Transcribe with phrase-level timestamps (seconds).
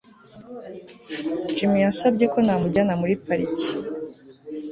[1.55, 3.69] Jimmy yansabye ko namujyana muri pariki